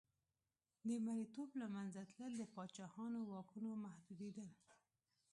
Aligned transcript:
د 0.87 0.89
مریتوب 1.05 1.49
له 1.61 1.67
منځه 1.75 2.01
تلل 2.13 2.33
د 2.37 2.43
پاچاهانو 2.53 3.19
واکونو 3.31 3.69
محدودېدل. 3.85 4.49